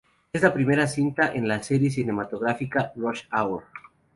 Es 0.33 0.41
la 0.41 0.51
primera 0.51 0.87
cinta 0.87 1.31
en 1.31 1.47
la 1.47 1.61
serie 1.61 1.91
cinematográfica 1.91 2.91
"Rush 2.95 3.25
Hour". 3.31 3.65